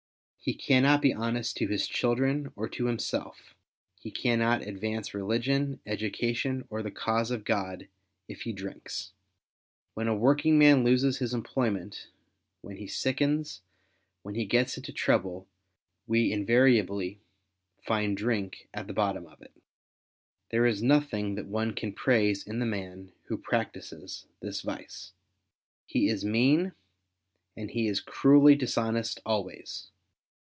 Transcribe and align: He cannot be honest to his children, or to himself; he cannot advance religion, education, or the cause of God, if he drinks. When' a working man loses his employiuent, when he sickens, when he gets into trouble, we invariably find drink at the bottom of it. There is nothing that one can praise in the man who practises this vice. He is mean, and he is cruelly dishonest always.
He 0.43 0.55
cannot 0.55 1.03
be 1.03 1.13
honest 1.13 1.55
to 1.57 1.67
his 1.67 1.85
children, 1.85 2.51
or 2.55 2.67
to 2.69 2.87
himself; 2.87 3.53
he 3.99 4.09
cannot 4.09 4.63
advance 4.63 5.13
religion, 5.13 5.79
education, 5.85 6.65
or 6.71 6.81
the 6.81 6.89
cause 6.89 7.29
of 7.29 7.43
God, 7.45 7.87
if 8.27 8.41
he 8.41 8.51
drinks. 8.51 9.11
When' 9.93 10.07
a 10.07 10.15
working 10.15 10.57
man 10.57 10.83
loses 10.83 11.19
his 11.19 11.35
employiuent, 11.35 12.07
when 12.63 12.77
he 12.77 12.87
sickens, 12.87 13.61
when 14.23 14.33
he 14.33 14.45
gets 14.45 14.77
into 14.77 14.91
trouble, 14.91 15.47
we 16.07 16.31
invariably 16.31 17.21
find 17.83 18.17
drink 18.17 18.67
at 18.73 18.87
the 18.87 18.93
bottom 18.93 19.27
of 19.27 19.43
it. 19.43 19.53
There 20.49 20.65
is 20.65 20.81
nothing 20.81 21.35
that 21.35 21.45
one 21.45 21.75
can 21.75 21.93
praise 21.93 22.47
in 22.47 22.57
the 22.57 22.65
man 22.65 23.11
who 23.25 23.37
practises 23.37 24.25
this 24.39 24.61
vice. 24.61 25.13
He 25.85 26.09
is 26.09 26.25
mean, 26.25 26.73
and 27.55 27.69
he 27.69 27.87
is 27.87 27.99
cruelly 28.01 28.55
dishonest 28.55 29.19
always. 29.23 29.89